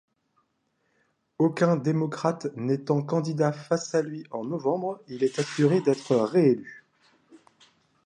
[1.37, 6.83] Aucun démocrate n'étant candidat face à lui en novembre, il est assuré d'être réélu.